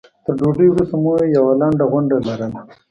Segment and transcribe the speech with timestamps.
[0.25, 2.59] تر ډوډۍ وروسته مو یوه لنډه غونډه لرله.